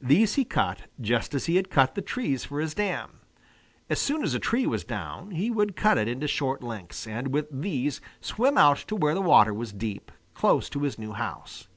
These 0.00 0.36
he 0.36 0.46
cut 0.46 0.84
just 0.98 1.34
as 1.34 1.44
he 1.44 1.56
had 1.56 1.68
cut 1.68 1.94
the 1.94 2.00
trees 2.00 2.42
for 2.42 2.58
his 2.58 2.72
dam. 2.72 3.20
As 3.90 4.00
soon 4.00 4.22
as 4.22 4.32
a 4.32 4.38
tree 4.38 4.64
was 4.66 4.82
down, 4.82 5.32
he 5.32 5.50
would 5.50 5.76
cut 5.76 5.98
it 5.98 6.08
into 6.08 6.26
short 6.26 6.62
lengths, 6.62 7.06
and 7.06 7.34
with 7.34 7.48
these 7.50 8.00
swim 8.18 8.56
out 8.56 8.78
to 8.88 8.96
where 8.96 9.12
the 9.14 9.20
water 9.20 9.52
was 9.52 9.74
deep, 9.74 10.10
close 10.32 10.70
to 10.70 10.84
his 10.84 10.98
new 10.98 11.12
house. 11.12 11.68